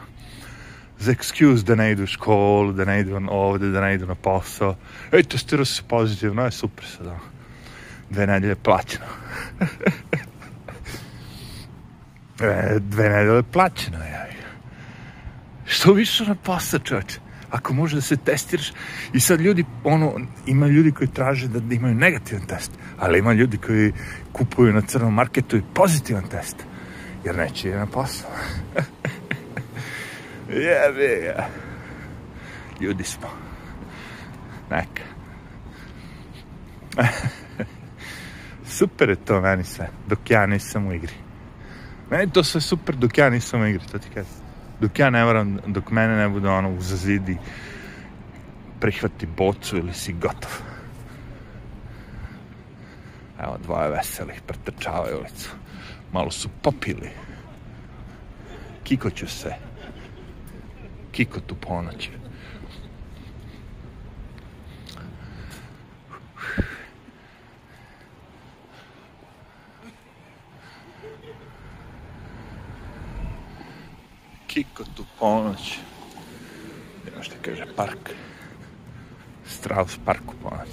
Za 0.99 1.11
excuse 1.11 1.63
da 1.63 1.75
ne 1.75 1.91
idu 1.91 2.03
u 2.03 2.07
školu, 2.07 2.73
da 2.73 2.85
ne 2.85 2.99
idu 2.99 3.21
ovde, 3.29 3.69
da 3.69 3.81
ne 3.81 3.95
idu 3.95 4.05
na 4.05 4.15
posao. 4.15 4.75
Ej, 5.11 5.23
testirao 5.23 5.65
si 5.65 5.83
pozitivno, 5.87 6.45
je 6.45 6.51
super 6.51 6.85
sad. 6.85 7.07
Dve 8.09 8.27
nedelje 8.27 8.55
plaćeno. 8.55 9.05
e, 12.43 12.79
dve 12.79 13.09
nedelje 13.09 13.43
plaćeno, 13.43 13.97
ja. 13.97 14.21
Što 15.65 15.93
više 15.93 16.25
na 16.25 16.35
posao, 16.35 16.79
čovječe? 16.79 17.19
ako 17.51 17.73
može 17.73 17.95
da 17.95 18.01
se 18.01 18.17
testiraš 18.17 18.71
i 19.13 19.19
sad 19.19 19.41
ljudi, 19.41 19.65
ono, 19.83 20.19
ima 20.45 20.67
ljudi 20.67 20.91
koji 20.91 21.07
traže 21.07 21.47
da, 21.47 21.59
da 21.59 21.75
imaju 21.75 21.95
negativan 21.95 22.45
test, 22.45 22.71
ali 22.99 23.19
ima 23.19 23.33
ljudi 23.33 23.57
koji 23.57 23.93
kupuju 24.31 24.73
na 24.73 24.81
crnom 24.81 25.13
marketu 25.13 25.57
i 25.57 25.63
pozitivan 25.73 26.23
test, 26.23 26.55
jer 27.25 27.35
neće 27.35 27.69
je 27.69 27.77
na 27.77 27.85
posao. 27.85 28.29
Jebi 30.49 31.21
ga. 31.23 31.47
Ljudi 32.81 33.03
smo. 33.03 33.29
Neka. 34.69 35.03
super 38.77 39.09
je 39.09 39.15
to 39.15 39.41
meni 39.41 39.63
sve, 39.63 39.89
dok 40.07 40.31
ja 40.31 40.45
nisam 40.45 40.87
u 40.87 40.93
igri. 40.93 41.13
Meni 42.11 42.31
to 42.31 42.43
sve 42.43 42.61
super 42.61 42.95
dok 42.95 43.17
ja 43.17 43.29
nisam 43.29 43.61
u 43.61 43.67
igri, 43.67 43.87
to 43.91 43.99
ti 43.99 44.09
kažem 44.13 44.41
dok 44.81 44.99
ja 44.99 45.09
ne 45.09 45.23
varam, 45.25 45.59
dok 45.67 45.91
mene 45.91 46.15
ne 46.15 46.29
bude 46.29 46.49
ono 46.49 46.73
uzazidi, 46.73 47.37
prihvati 48.79 49.25
bocu 49.25 49.77
ili 49.77 49.93
si 49.93 50.13
gotov. 50.13 50.51
Evo, 53.39 53.57
dvoje 53.63 53.89
veselih 53.89 54.41
pretrčavaju 54.47 55.17
ulicu. 55.17 55.49
Malo 56.11 56.31
su 56.31 56.49
popili. 56.61 57.09
Kikoću 58.83 59.27
se. 59.27 59.53
Kiko 61.11 61.39
tu 61.39 61.55
ponoć. 61.55 62.09
Kiko 74.53 74.83
tu 74.95 75.05
ponoć. 75.19 75.79
Ima 77.07 77.23
što 77.23 77.35
kaže 77.41 77.65
park. 77.75 78.09
Strauss 79.47 79.99
park 80.05 80.21
u 80.27 80.43
ponoć. 80.43 80.69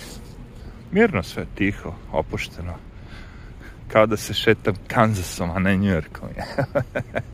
Mirno 0.92 1.23
sve, 1.23 1.47
tiho, 1.54 1.94
opušteno. 2.12 2.75
Kao 3.88 4.06
da 4.06 4.16
se 4.16 4.35
šetam 4.35 4.75
Kansasom, 4.88 5.50
a 5.50 5.58
ne 5.58 5.76
Njujorkom. 5.76 6.28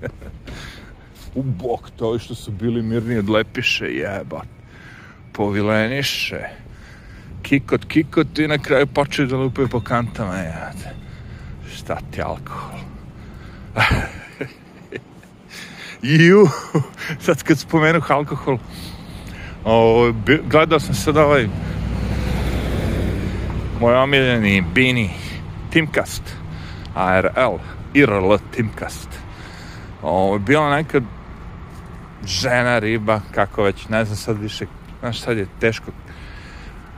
u 1.35 1.43
bok, 1.43 1.91
to 1.97 2.19
što 2.19 2.35
su 2.35 2.51
bili 2.51 2.83
mirni 2.83 3.19
od 3.19 3.29
lepiše, 3.29 3.87
jebat. 3.87 4.49
Povileniše. 5.33 6.41
Kikot, 7.43 7.85
kikot 7.85 8.39
i 8.39 8.49
na 8.49 8.59
kraju 8.59 8.87
počeo 8.87 9.27
da 9.27 9.37
lupaju 9.37 9.69
po 9.69 9.81
kantama, 9.81 10.37
jebat. 10.37 10.77
Šta 11.75 11.99
ti 12.11 12.23
alkohol? 12.23 12.79
Ju, 16.05 16.49
sad 17.25 17.43
kad 17.43 17.59
spomenu 17.59 18.01
alkohol, 18.09 18.59
o, 19.65 20.13
gledao 20.51 20.81
sam 20.81 20.95
sad 20.95 21.17
ovaj 21.17 21.49
moj 23.81 23.95
omiljeni 23.95 24.65
Bini 24.75 25.11
Timcast 25.71 26.23
ARL 26.95 27.59
IRL 27.95 28.37
Timcast 28.51 29.09
Ovo, 30.03 30.39
bila 30.39 30.77
neka 30.77 31.01
žena, 32.25 32.79
riba, 32.79 33.21
kako 33.35 33.63
već, 33.63 33.89
ne 33.89 34.05
znam 34.05 34.17
sad 34.17 34.39
više, 34.39 34.67
znaš, 35.01 35.21
sad 35.21 35.37
je 35.37 35.47
teško 35.61 35.91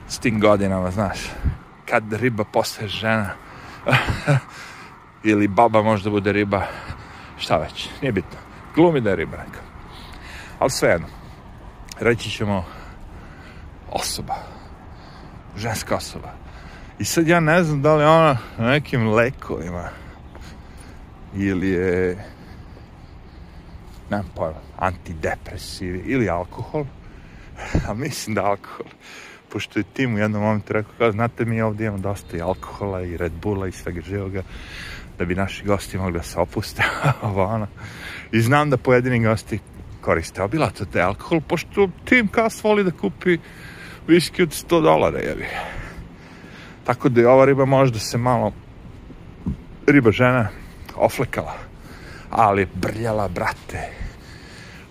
s 0.08 0.18
tim 0.18 0.40
godinama, 0.40 0.90
znaš, 0.90 1.18
kad 1.88 2.12
riba 2.12 2.44
postaje 2.44 2.88
žena, 2.88 3.30
ili 5.30 5.48
baba 5.48 5.82
možda 5.82 6.10
bude 6.10 6.32
riba, 6.32 6.66
šta 7.38 7.56
već, 7.56 7.88
nije 8.02 8.12
bitno. 8.12 8.45
Glumi 8.76 9.00
da 9.00 9.10
je 9.10 9.16
riba 9.16 9.36
neka. 9.36 9.60
Ali 10.58 10.70
svejedno, 10.70 11.06
reći 12.00 12.30
ćemo 12.30 12.64
osoba, 13.90 14.34
ženska 15.56 15.96
osoba. 15.96 16.32
I 16.98 17.04
sad 17.04 17.28
ja 17.28 17.40
ne 17.40 17.64
znam 17.64 17.82
da 17.82 17.94
li 17.94 18.04
ona 18.04 18.38
na 18.58 18.70
nekim 18.70 19.08
lekovima 19.08 19.88
ili 21.34 21.68
je 21.68 22.24
nemam 24.10 24.26
pojma, 24.34 24.60
antidepresivi 24.76 25.98
ili 26.06 26.28
alkohol, 26.28 26.84
a 27.88 27.94
mislim 27.94 28.34
da 28.34 28.44
alkohol, 28.44 28.86
pošto 29.52 29.78
je 29.78 29.84
tim 29.92 30.14
u 30.14 30.18
jednom 30.18 30.42
momentu 30.42 30.72
rekao, 30.72 30.92
kao, 30.98 31.12
znate 31.12 31.44
mi 31.44 31.62
ovdje 31.62 31.86
imamo 31.86 32.02
dosta 32.02 32.36
i 32.36 32.40
alkohola 32.40 33.02
i 33.02 33.16
Red 33.16 33.32
Bulla 33.32 33.68
i 33.68 33.72
svega 33.72 34.00
živoga, 34.00 34.42
da 35.18 35.24
bi 35.24 35.34
naši 35.34 35.64
gosti 35.64 35.98
mogli 35.98 36.18
da 36.18 36.22
se 36.22 36.38
opuste, 36.38 36.82
ovo 37.22 37.44
ono. 37.44 37.66
I 38.32 38.40
znam 38.40 38.70
da 38.70 38.76
pojedini 38.76 39.24
gosti 39.24 39.58
koriste 40.00 40.42
obilato 40.42 40.84
te 40.84 41.02
alkohol, 41.02 41.40
pošto 41.40 41.88
tim 42.04 42.28
kas 42.28 42.64
voli 42.64 42.84
da 42.84 42.90
kupi 42.90 43.38
viski 44.08 44.42
od 44.42 44.48
100 44.48 44.82
dolara, 44.82 45.18
jebi. 45.18 45.46
Tako 46.84 47.08
da 47.08 47.20
je 47.20 47.28
ova 47.28 47.44
riba 47.44 47.64
možda 47.64 47.98
se 47.98 48.18
malo 48.18 48.52
riba 49.86 50.10
žena 50.12 50.48
oflekala, 50.96 51.54
ali 52.30 52.68
brljala, 52.74 53.28
brate. 53.28 53.88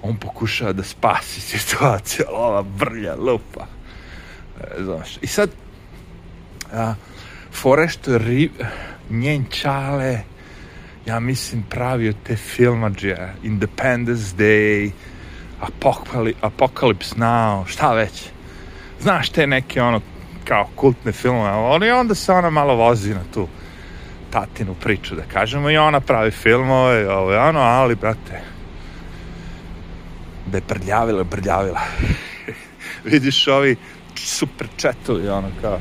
On 0.01 0.17
pokušava 0.17 0.73
da 0.73 0.83
spasi 0.83 1.41
situaciju, 1.41 2.25
ali 2.27 2.37
ova 2.37 2.61
brlja, 2.61 3.15
lupa. 3.15 3.65
E, 4.61 4.83
znaš. 4.83 5.17
I 5.21 5.27
sad, 5.27 5.49
a, 6.73 6.93
fore 7.51 7.87
što 7.87 8.17
ri, 8.17 8.49
njen 9.09 9.45
čale, 9.49 10.21
ja 11.05 11.19
mislim, 11.19 11.63
pravio 11.69 12.13
te 12.23 12.35
filmađe, 12.35 13.15
Independence 13.43 14.35
Day, 14.37 14.91
Apokali, 15.61 16.33
Apocalypse 16.41 17.15
Now, 17.15 17.67
šta 17.67 17.93
već. 17.93 18.29
Znaš 18.99 19.29
te 19.29 19.47
neke, 19.47 19.81
ono, 19.81 20.01
kao 20.43 20.69
kultne 20.75 21.11
filmove, 21.11 21.49
ali 21.49 21.91
onda 21.91 22.15
se 22.15 22.31
ona 22.31 22.49
malo 22.49 22.75
vozi 22.75 23.13
na 23.13 23.23
tu 23.33 23.47
tatinu 24.29 24.73
priču, 24.73 25.15
da 25.15 25.23
kažemo, 25.33 25.69
i 25.69 25.77
ona 25.77 25.99
pravi 25.99 26.31
filmove, 26.31 27.09
ovo 27.09 27.31
je 27.31 27.39
ono, 27.39 27.59
ali, 27.59 27.95
brate, 27.95 28.41
da 30.45 30.57
je 30.57 30.61
prljavila, 30.61 31.23
prljavila. 31.23 31.81
Vidiš 33.11 33.47
ovi 33.47 33.75
super 34.15 34.67
četovi, 34.77 35.29
ono, 35.29 35.49
kao, 35.61 35.79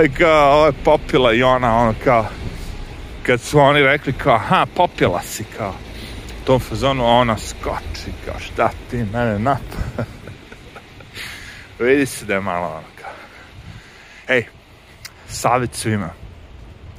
ej, 0.00 0.08
kao, 0.18 0.52
ovo 0.56 0.66
je 0.66 0.72
popila 0.84 1.32
i 1.32 1.42
ona, 1.42 1.76
ono, 1.76 1.94
kao, 2.04 2.26
kad 3.26 3.40
su 3.40 3.58
oni 3.58 3.82
rekli, 3.82 4.12
kao, 4.12 4.34
aha, 4.34 4.66
popila 4.74 5.22
si, 5.22 5.44
kao, 5.56 5.74
tom 6.44 6.60
fazonu 6.60 7.04
ona 7.06 7.38
skoči, 7.38 8.12
kao, 8.24 8.40
šta 8.40 8.70
ti 8.90 8.96
mene 8.96 9.38
nap? 9.38 9.60
Vidi 11.78 12.06
se 12.06 12.24
da 12.24 12.34
je 12.34 12.40
malo, 12.40 12.66
ono, 12.68 12.86
kao, 13.00 13.10
ej, 14.28 14.44
savjet 15.28 15.74
svima, 15.74 16.10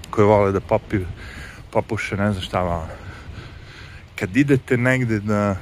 koji 0.10 0.28
vole 0.28 0.52
da 0.52 0.60
popiju, 0.60 1.08
popuše, 1.72 2.18
ne 2.18 2.32
znam 2.32 2.44
šta 2.44 2.62
vam. 2.62 2.90
Kad 4.16 4.38
idete 4.38 4.78
negde 4.78 5.20
da 5.20 5.56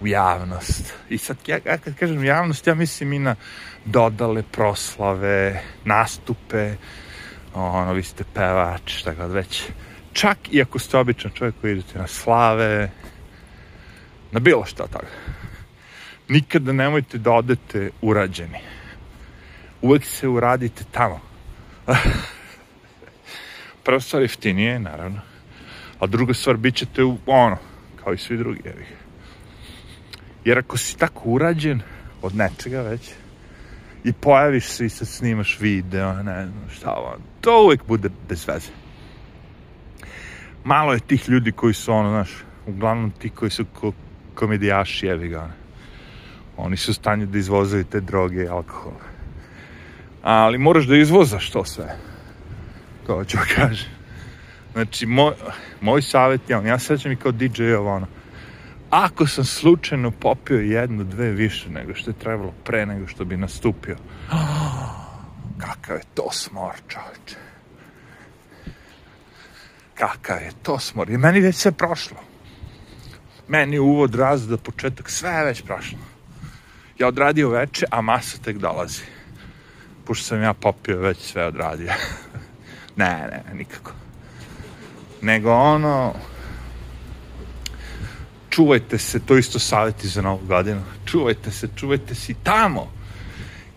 u 0.00 0.06
javnost, 0.06 0.94
i 1.08 1.18
sad 1.18 1.36
ja, 1.46 1.58
ja 1.64 1.78
kad 1.78 1.94
kažem 1.94 2.24
javnost, 2.24 2.66
ja 2.66 2.74
mislim 2.74 3.12
i 3.12 3.18
na 3.18 3.36
dodale 3.84 4.42
proslave, 4.42 5.62
nastupe, 5.84 6.74
ono, 7.56 7.92
vi 7.92 8.02
ste 8.02 8.24
pevač, 8.34 8.98
šta 9.00 9.14
god 9.14 9.30
već. 9.30 9.62
Čak 10.12 10.38
i 10.50 10.62
ako 10.62 10.78
ste 10.78 10.98
običan 10.98 11.30
čovjek 11.34 11.54
koji 11.60 11.72
idete 11.72 11.98
na 11.98 12.06
slave, 12.06 12.90
na 14.32 14.40
bilo 14.40 14.64
šta 14.64 14.86
toga. 14.86 15.06
Nikada 16.28 16.72
nemojte 16.72 17.18
da 17.18 17.32
odete 17.32 17.90
urađeni. 18.02 18.58
Uvek 19.82 20.04
se 20.04 20.28
uradite 20.28 20.84
tamo. 20.90 21.20
prva 23.84 24.00
stvar 24.00 24.22
jeftinije, 24.22 24.78
naravno. 24.78 25.20
A 25.98 26.06
druga 26.06 26.34
stvar, 26.34 26.56
bit 26.56 26.74
ćete 26.74 27.04
u, 27.04 27.18
ono, 27.26 27.56
kao 28.04 28.12
i 28.14 28.18
svi 28.18 28.36
drugi. 28.36 28.62
Jer 30.44 30.58
ako 30.58 30.76
si 30.76 30.98
tako 30.98 31.20
urađen 31.24 31.80
od 32.22 32.34
nečega 32.34 32.82
već, 32.82 33.10
i 34.06 34.12
pojaviš 34.12 34.64
se 34.64 34.86
i 34.86 34.88
sad 34.88 35.08
snimaš 35.08 35.58
video, 35.60 36.12
ne 36.12 36.46
znam 36.46 36.70
šta 36.76 36.90
ovo, 36.90 37.16
to 37.40 37.64
uvek 37.64 37.86
bude 37.86 38.10
bez 38.28 38.48
veze. 38.48 38.70
Malo 40.64 40.92
je 40.92 41.00
tih 41.00 41.28
ljudi 41.28 41.52
koji 41.52 41.74
su 41.74 41.92
ono, 41.92 42.10
znaš, 42.10 42.30
uglavnom 42.66 43.10
ti 43.10 43.28
koji 43.28 43.50
su 43.50 43.64
ko, 43.64 43.92
komedijaši, 44.34 45.06
jevi 45.06 45.28
ga, 45.28 45.50
Oni 46.56 46.76
su 46.76 46.90
u 46.90 46.94
stanju 46.94 47.26
da 47.26 47.38
izvozaju 47.38 47.84
te 47.84 48.00
droge 48.00 48.44
i 48.44 48.48
alkohol. 48.48 48.92
Ali 50.22 50.58
moraš 50.58 50.84
da 50.84 50.96
izvozaš 50.96 51.50
to 51.50 51.64
sve 51.64 51.96
to 53.06 53.24
ću 53.24 53.38
kažem. 53.56 53.90
Znači, 54.72 55.06
moj, 55.06 55.32
moj 55.80 56.02
savjet 56.02 56.50
je 56.50 56.56
on, 56.56 56.66
ja 56.66 56.78
sećam 56.78 57.12
i 57.12 57.16
kao 57.16 57.32
DJ 57.32 57.74
ono, 57.74 58.06
ako 59.04 59.26
sam 59.26 59.44
slučajno 59.44 60.10
popio 60.10 60.60
jednu, 60.60 61.04
dve 61.04 61.30
više 61.30 61.70
nego 61.70 61.94
što 61.94 62.10
je 62.10 62.18
trebalo 62.18 62.52
pre 62.64 62.86
nego 62.86 63.06
što 63.06 63.24
bi 63.24 63.36
nastupio, 63.36 63.96
kakav 65.58 65.96
je 65.96 66.02
to 66.14 66.32
smor, 66.32 66.74
čovječe. 66.88 67.36
Kakav 69.94 70.42
je 70.42 70.50
to 70.62 70.78
smor. 70.78 71.10
I 71.10 71.18
meni 71.18 71.40
već 71.40 71.56
sve 71.56 71.72
prošlo. 71.72 72.16
Meni 73.48 73.78
uvod, 73.78 74.14
razda, 74.14 74.56
početak, 74.56 75.10
sve 75.10 75.30
je 75.30 75.44
već 75.44 75.62
prošlo. 75.62 75.98
Ja 76.98 77.08
odradio 77.08 77.48
veče, 77.48 77.86
a 77.90 78.00
masa 78.00 78.38
tek 78.44 78.58
dolazi. 78.58 79.02
Pošto 80.04 80.24
sam 80.24 80.42
ja 80.42 80.54
popio, 80.54 80.98
već 80.98 81.18
sve 81.18 81.46
odradio. 81.46 81.92
Ne, 82.98 83.28
ne, 83.30 83.54
nikako. 83.54 83.92
Nego 85.22 85.52
ono, 85.52 86.14
čuvajte 88.56 88.98
se, 88.98 89.20
to 89.20 89.36
isto 89.36 89.58
savjeti 89.58 90.08
za 90.08 90.22
novu 90.22 90.40
godinu, 90.46 90.82
čuvajte 91.04 91.50
se, 91.50 91.68
čuvajte 91.76 92.14
se 92.14 92.34
tamo, 92.42 92.92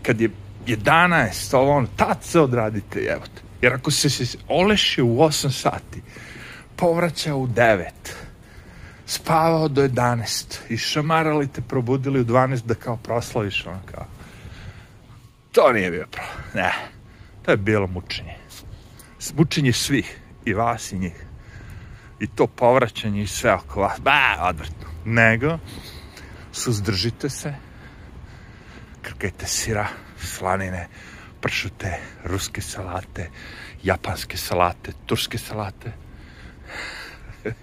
kad 0.02 0.22
je 0.22 0.30
11, 0.66 1.56
ovo 1.56 1.72
ono, 1.72 1.88
tad 1.96 2.24
se 2.24 2.40
odradite, 2.40 3.00
jebote. 3.00 3.42
Jer 3.62 3.74
ako 3.74 3.92
se, 3.92 4.10
se 4.10 4.38
oleše 4.48 5.04
u 5.04 5.18
8 5.18 5.52
sati, 5.52 6.02
povraća 6.76 7.36
u 7.36 7.48
9, 7.48 7.90
spavao 9.06 9.68
do 9.68 9.88
11 9.88 10.58
i 10.70 10.78
šamarali 10.78 11.48
te 11.48 11.62
probudili 11.62 12.20
u 12.20 12.26
12 12.26 12.66
da 12.66 12.76
kao 12.76 12.98
proslaviš 12.98 13.66
ono 13.66 13.82
kao. 13.92 14.06
To 15.52 15.74
nije 15.74 15.92
bio 15.92 16.08
pro. 16.12 16.24
Ne, 16.54 16.74
to 17.46 17.52
je 17.52 17.58
bilo 17.58 17.88
mučenje 17.88 18.36
mučenje 19.36 19.74
svih, 19.74 20.20
i 20.46 20.54
vas 20.54 20.92
i 20.92 20.98
njih. 20.98 21.29
I 22.20 22.28
to 22.28 22.48
povraćanje 22.48 23.22
i 23.22 23.28
sve 23.28 23.54
oko 23.54 23.82
vas, 23.82 24.00
ba, 24.00 24.38
odvrtno. 24.42 24.88
Nego, 25.06 25.58
suzdržite 26.52 27.30
se, 27.30 27.54
krkajte 29.02 29.46
sira, 29.48 29.88
slanine, 30.18 30.88
pršute, 31.42 32.00
ruske 32.24 32.62
salate, 32.62 33.30
japanske 33.84 34.38
salate, 34.38 34.92
turske 35.06 35.38
salate. 35.38 35.92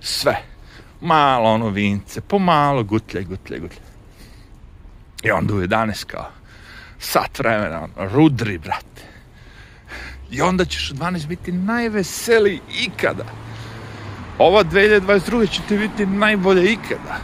sve. 0.00 0.36
Malo 1.00 1.50
ono 1.50 1.68
vince, 1.68 2.20
pomalo 2.20 2.84
gutljaj, 2.84 3.24
gutljaj, 3.24 3.60
gutljaj. 3.60 3.84
I 5.22 5.30
onda 5.30 5.54
u 5.54 5.60
11 5.60 6.04
kao 6.04 6.30
sat 6.98 7.38
vremena, 7.38 7.82
ono, 7.82 8.08
rudri, 8.08 8.58
brate 8.58 9.02
I 10.30 10.40
onda 10.40 10.64
ćeš 10.64 10.90
u 10.90 10.94
12 10.94 11.26
biti 11.26 11.52
najveseliji 11.52 12.60
ikada. 12.80 13.24
Ova 14.38 14.64
2022. 14.64 15.50
će 15.50 15.62
ti 15.68 15.78
biti 15.78 16.06
najbolje 16.06 16.72
ikada. 16.72 17.16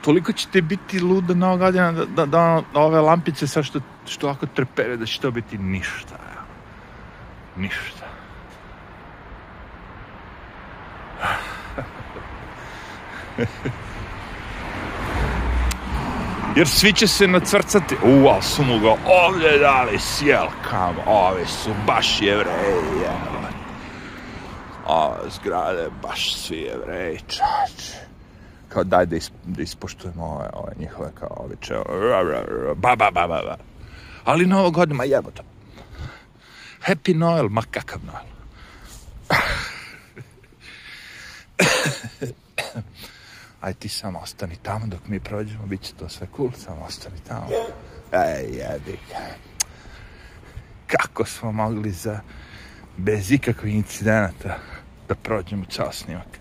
Toliko 0.00 0.32
će 0.32 0.48
ti 0.48 0.60
biti 0.60 1.00
luda 1.00 1.34
nova 1.34 1.56
godina 1.56 1.92
da, 1.92 2.04
da, 2.04 2.26
da, 2.26 2.62
ove 2.74 3.00
lampice 3.00 3.46
sa 3.46 3.62
što, 3.62 3.80
što 4.06 4.28
ako 4.28 4.46
trpere 4.46 4.96
da 4.96 5.06
će 5.06 5.20
to 5.20 5.30
biti 5.30 5.58
ništa. 5.58 6.18
Ništa. 7.56 8.06
jer 16.56 16.68
svi 16.68 16.92
će 16.92 17.06
se 17.06 17.26
nacrcati. 17.26 17.96
U, 18.04 18.28
ali 18.28 18.42
su 18.42 18.64
mu 18.64 18.78
ga 18.78 18.94
ovdje 19.06 19.58
dali 19.58 19.98
sjel 19.98 20.46
kam, 20.70 20.96
ove 21.06 21.46
su 21.46 21.70
baš 21.86 22.22
jevreji, 22.22 23.06
A, 24.86 25.16
zgrade, 25.30 25.90
baš 26.02 26.36
svi 26.36 26.56
jevreji, 26.56 27.18
čač. 27.18 27.96
Kao 28.68 28.84
daj 28.84 29.06
da, 29.06 29.16
da 29.44 29.62
ispoštujemo 29.62 30.24
ove, 30.24 30.48
ove 30.52 30.72
njihove 30.78 31.10
kao 31.14 31.36
običe, 31.36 31.74
ba, 32.76 32.96
ba, 32.96 33.10
ba, 33.10 33.26
ba. 33.26 33.56
Ali 34.24 34.46
novo 34.46 34.70
godine, 34.70 34.96
ma 34.96 35.04
jebote. 35.04 35.42
Happy 36.86 37.14
Noel, 37.14 37.48
ma 37.48 37.62
kakav 37.70 38.00
Noel. 38.04 38.26
Aj 43.60 43.74
ti 43.74 43.88
samo 43.88 44.18
ostani 44.18 44.56
tamo 44.62 44.86
dok 44.86 45.08
mi 45.08 45.20
prođemo, 45.20 45.66
bit 45.66 45.82
će 45.82 45.94
to 45.94 46.08
sve 46.08 46.26
cool, 46.36 46.50
samo 46.52 46.84
ostani 46.84 47.16
tamo. 47.28 47.46
Ej, 48.12 48.44
jebi. 48.56 48.98
Kako 50.86 51.24
smo 51.24 51.52
mogli 51.52 51.90
za 51.90 52.20
bez 52.96 53.30
ikakvih 53.32 53.74
incidenata 53.74 54.58
da 55.08 55.14
prođemo 55.14 55.64
ceo 55.64 55.92
snimak. 55.92 56.38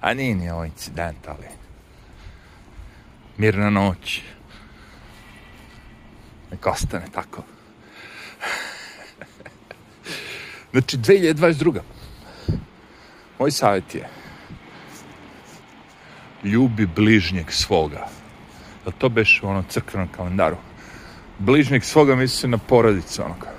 A 0.00 0.14
nije 0.14 0.34
ni 0.34 0.50
ovo 0.50 0.64
incident, 0.64 1.28
ali 1.28 1.46
mirna 3.36 3.70
noć. 3.70 4.20
Nek 6.50 6.66
ostane 6.66 7.06
tako. 7.12 7.42
Znači, 10.72 10.96
2022. 10.96 11.80
Moj 13.38 13.50
savjet 13.50 13.94
je 13.94 14.08
ljubi 16.44 16.86
bližnjeg 16.86 17.52
svoga. 17.52 18.08
Da 18.84 18.90
to 18.90 19.08
beš 19.08 19.40
u 19.42 19.48
onom 19.48 19.64
crkvenom 19.68 20.08
kalendaru. 20.08 20.56
Bližnjeg 21.38 21.84
svoga 21.84 22.16
misli 22.16 22.36
se 22.36 22.48
na 22.48 22.58
porodicu 22.58 23.22
onoga. 23.22 23.52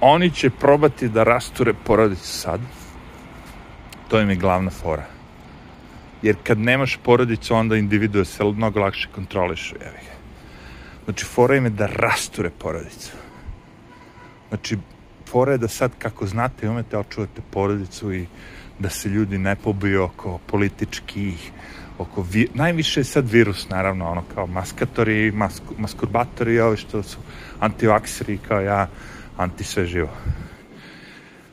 Oni 0.00 0.30
će 0.30 0.50
probati 0.50 1.08
da 1.08 1.22
rasture 1.22 1.74
porodicu 1.84 2.28
sad. 2.28 2.60
To 4.08 4.20
im 4.20 4.30
je 4.30 4.36
glavna 4.36 4.70
fora. 4.70 5.04
Jer 6.22 6.36
kad 6.42 6.58
nemaš 6.58 6.98
porodicu, 7.02 7.54
onda 7.54 7.76
individue 7.76 8.24
se 8.24 8.44
mnogo 8.44 8.80
lakše 8.80 9.08
kontrolišu. 9.14 9.74
Jevi. 9.80 10.12
Znači, 11.04 11.24
fora 11.24 11.56
im 11.56 11.64
je 11.64 11.70
da 11.70 11.86
rasture 11.86 12.50
porodicu. 12.50 13.12
Znači, 14.48 14.78
fora 15.30 15.52
je 15.52 15.58
da 15.58 15.68
sad, 15.68 15.90
kako 15.98 16.26
znate, 16.26 16.70
umete 16.70 16.98
očuvate 16.98 17.42
porodicu 17.50 18.12
i 18.12 18.26
da 18.78 18.90
se 18.90 19.08
ljudi 19.08 19.38
ne 19.38 19.56
pobiju 19.56 20.02
oko 20.02 20.38
političkih, 20.46 21.50
oko 21.98 22.22
vi... 22.22 22.48
najviše 22.54 23.00
je 23.00 23.04
sad 23.04 23.30
virus, 23.30 23.68
naravno, 23.68 24.10
ono 24.10 24.22
kao 24.34 24.46
maskatori, 24.46 25.32
masku, 25.32 25.74
maskurbatori, 25.78 26.60
ovi 26.60 26.76
što 26.76 27.02
su 27.02 27.18
antivakseri 27.60 28.38
kao 28.48 28.60
ja, 28.60 28.88
anti 29.36 29.64
sve 29.64 29.86
živo. 29.86 30.10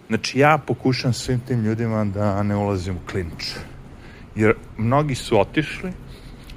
Znači, 0.07 0.39
ja 0.39 0.57
pokušam 0.57 1.13
svim 1.13 1.39
tim 1.39 1.61
ljudima 1.61 2.05
da 2.05 2.43
ne 2.43 2.55
ulazim 2.55 2.95
u 2.95 3.07
klinč. 3.11 3.53
Jer 4.35 4.53
mnogi 4.77 5.15
su 5.15 5.39
otišli, 5.39 5.91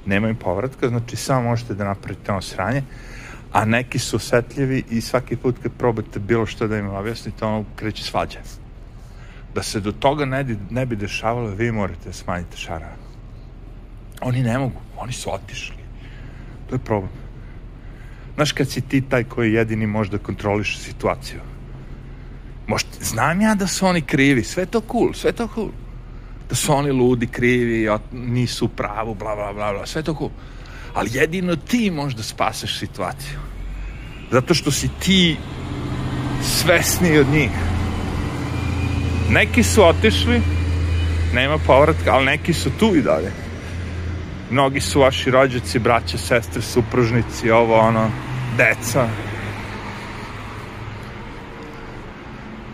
nemaju 0.05 0.35
povratka, 0.35 0.87
znači 0.87 1.15
samo 1.15 1.49
možete 1.49 1.73
da 1.73 1.85
napravite 1.85 2.31
ono 2.31 2.41
sranje, 2.41 2.83
a 3.51 3.65
neki 3.65 3.99
su 3.99 4.15
osetljivi 4.15 4.83
i 4.89 5.01
svaki 5.01 5.35
put 5.35 5.55
kad 5.63 5.71
probate 5.71 6.19
bilo 6.19 6.45
što 6.45 6.67
da 6.67 6.77
im 6.77 6.89
objasnite, 6.89 7.45
ono 7.45 7.65
kreće 7.75 8.03
svađa. 8.03 8.39
Da 9.55 9.63
se 9.63 9.79
do 9.79 9.91
toga 9.91 10.25
ne, 10.25 10.57
ne 10.69 10.85
bi 10.85 10.95
dešavalo, 10.95 11.49
vi 11.49 11.71
morate 11.71 12.05
da 12.05 12.13
smanjite 12.13 12.57
šarana. 12.57 13.02
Oni 14.21 14.43
ne 14.43 14.57
mogu, 14.57 14.81
oni 14.97 15.13
su 15.13 15.33
otišli. 15.33 15.75
To 16.69 16.75
je 16.75 16.79
problem. 16.79 17.11
Znaš 18.35 18.51
kad 18.51 18.69
si 18.69 18.81
ti 18.81 19.01
taj 19.01 19.23
koji 19.23 19.53
jedini 19.53 19.87
može 19.87 20.11
da 20.11 20.17
kontroliše 20.17 20.79
situaciju. 20.79 21.39
Možda, 22.67 22.89
znam 23.01 23.41
ja 23.41 23.55
da 23.55 23.67
su 23.67 23.85
oni 23.85 24.01
krivi, 24.01 24.43
sve 24.43 24.65
to 24.65 24.81
cool, 24.91 25.13
sve 25.13 25.31
to 25.31 25.47
cool. 25.55 25.69
Da 26.49 26.55
su 26.55 26.73
oni 26.73 26.91
ludi, 26.91 27.27
krivi, 27.27 27.89
nisu 28.11 28.65
u 28.65 28.69
pravu, 28.69 29.15
bla, 29.15 29.35
bla, 29.35 29.53
bla, 29.53 29.73
bla, 29.73 29.85
sve 29.85 30.03
to 30.03 30.15
cool 30.15 30.31
ali 30.93 31.09
jedino 31.13 31.55
ti 31.55 31.91
možeš 31.91 32.17
da 32.17 32.23
spaseš 32.23 32.79
situaciju. 32.79 33.39
Zato 34.31 34.53
što 34.53 34.71
si 34.71 34.89
ti 34.99 35.37
svesniji 36.43 37.17
od 37.17 37.27
njih. 37.27 37.49
Neki 39.29 39.63
su 39.63 39.83
otišli, 39.83 40.41
nema 41.33 41.57
povratka, 41.57 42.13
ali 42.13 42.25
neki 42.25 42.53
su 42.53 42.69
tu 42.79 42.95
i 42.95 43.01
dalje. 43.01 43.31
Mnogi 44.53 44.81
su 44.81 44.99
vaši 44.99 45.31
rođaci, 45.31 45.79
braće, 45.79 46.17
sestre, 46.17 46.61
supružnici, 46.61 47.51
ovo, 47.51 47.79
ono, 47.79 48.09
deca. 48.57 49.07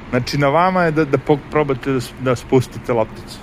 Znači, 0.10 0.38
na 0.38 0.48
vama 0.48 0.84
je 0.84 0.92
da, 0.92 1.06
da 1.06 1.18
probate 1.52 1.92
da, 1.92 2.00
da 2.20 2.36
spustite 2.36 2.94
lopticu. 2.94 3.40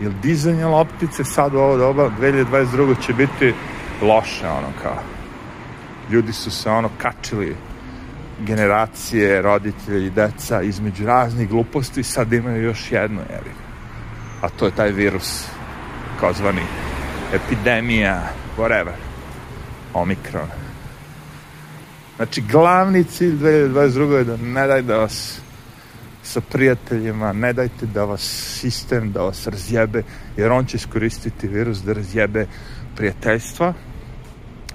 Jer 0.00 0.12
dizanje 0.22 0.64
loptice 0.64 1.24
sad 1.24 1.54
u 1.54 1.58
ovo 1.58 1.76
doba, 1.76 2.10
2022. 2.20 3.06
će 3.06 3.12
biti 3.12 3.54
loše, 4.02 4.48
ono 4.48 4.72
kao. 4.82 5.02
Ljudi 6.10 6.32
su 6.32 6.50
se 6.50 6.70
ono 6.70 6.90
kačili 6.98 7.56
generacije, 8.40 9.42
roditelji 9.42 10.06
i 10.06 10.10
deca 10.10 10.62
između 10.62 11.06
raznih 11.06 11.48
gluposti 11.48 12.02
sad 12.02 12.32
imaju 12.32 12.62
još 12.62 12.92
jednu, 12.92 13.20
jevi. 13.30 13.52
A 14.40 14.48
to 14.48 14.64
je 14.66 14.74
taj 14.76 14.92
virus, 14.92 15.46
kao 16.20 16.32
zvani 16.32 16.87
epidemija, 17.32 18.22
whatever, 18.56 18.92
omikron. 19.94 20.48
Znači, 22.16 22.40
glavni 22.40 23.04
cilj 23.04 23.36
2022. 23.36 24.12
je 24.12 24.24
da 24.24 24.36
ne 24.36 24.66
daj 24.66 24.82
da 24.82 24.96
vas 24.96 25.40
sa 26.22 26.40
prijateljima, 26.40 27.32
ne 27.32 27.52
dajte 27.52 27.86
da 27.86 28.04
vas 28.04 28.20
sistem, 28.60 29.12
da 29.12 29.22
vas 29.22 29.46
razjebe, 29.46 30.02
jer 30.36 30.52
on 30.52 30.66
će 30.66 30.76
iskoristiti 30.76 31.48
virus 31.48 31.82
da 31.82 31.92
razjebe 31.92 32.46
prijateljstva, 32.96 33.72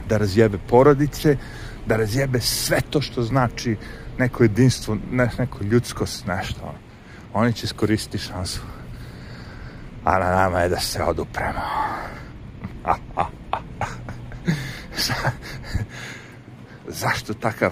da 0.10 0.18
razjebe 0.18 0.58
porodice, 0.70 1.38
da 1.86 1.98
razjebe 1.98 2.40
sve 2.42 2.82
to 2.90 3.02
što 3.02 3.24
znači 3.24 3.76
neko 4.18 4.44
jedinstvo, 4.44 4.98
ne, 5.12 5.30
neko 5.40 5.64
ljudskost, 5.64 6.28
nešto. 6.28 6.76
Oni 7.34 7.54
će 7.54 7.66
iskoristiti 7.66 8.18
šansu. 8.18 8.62
A 10.04 10.20
na 10.20 10.30
nama 10.36 10.60
je 10.60 10.70
da 10.70 10.80
se 10.80 11.04
odupremo. 11.04 11.62
Zašto 16.88 17.34
takav 17.34 17.72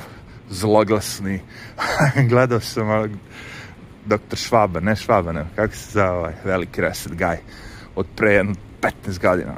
zloglasni? 0.50 1.42
Gledao 2.30 2.60
sam 2.60 2.88
doktor 4.06 4.40
Švaba, 4.40 4.80
ne 4.80 4.96
Švaba, 4.96 5.32
ne, 5.32 5.46
kako 5.56 5.76
se 5.76 5.92
zove 5.92 6.10
ovaj 6.10 6.34
veliki 6.44 6.82
reset 6.82 7.12
guy 7.12 7.38
od 7.96 8.06
pre 8.16 8.34
jedno 8.34 8.54
15 8.82 9.20
godina. 9.22 9.54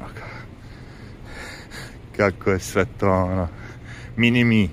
Kako 2.17 2.51
je 2.51 2.59
sve 2.59 2.85
to, 2.99 3.11
ono, 3.11 3.47
mini 4.15 4.43
mi. 4.43 4.69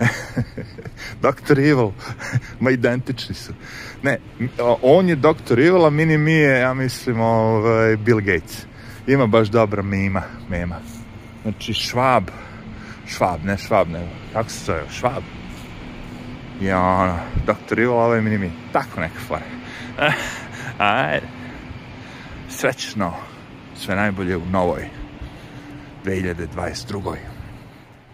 Dr. 1.22 1.58
Evil, 1.58 1.90
ma 2.60 2.70
identični 2.70 3.34
su. 3.34 3.52
Ne, 4.02 4.18
on 4.82 5.08
je 5.08 5.16
Dr. 5.16 5.60
Evil, 5.60 5.84
a 5.84 5.90
mini 5.90 6.18
mi 6.18 6.32
je, 6.32 6.58
ja 6.60 6.74
mislim, 6.74 7.20
ovaj, 7.20 7.96
Bill 7.96 8.20
Gates. 8.20 8.69
Ima 9.06 9.26
baš 9.26 9.48
dobra 9.48 9.82
mima, 9.82 10.22
mema. 10.48 10.76
Znači, 11.42 11.74
Švab, 11.74 12.24
Švab, 13.06 13.44
ne 13.44 13.58
Švab, 13.58 13.88
ne, 13.88 14.08
kako 14.32 14.50
se 14.50 14.64
zove, 14.64 14.82
Švab. 14.90 15.22
I 16.60 16.72
ono, 16.72 17.18
Dr. 17.46 17.80
Evil, 17.80 17.92
ovo 17.92 18.14
je 18.14 18.20
mini 18.20 18.38
mi. 18.38 18.50
Tako 18.72 19.00
neka 19.00 19.20
fora. 19.28 19.44
Ajde. 20.78 21.26
Srećno. 22.48 23.12
Sve 23.76 23.96
najbolje 23.96 24.36
u 24.36 24.46
novoj 24.46 24.88
2022. 26.04 27.29